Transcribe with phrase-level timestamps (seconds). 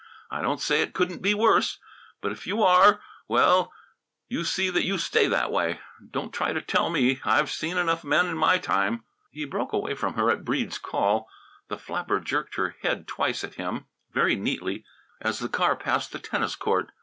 [0.31, 1.77] I don't say it couldn't be worse.
[2.21, 3.71] But if you are well,
[4.27, 5.79] you see that you stay that way.
[6.09, 7.21] Don't try to tell me.
[7.23, 10.79] I've seen enough of men in my time" He broke away from her at Breede's
[10.79, 11.29] call.
[11.67, 14.85] The flapper jerked her head twice at him, very neatly,
[15.21, 16.91] as the car passed the tennis court.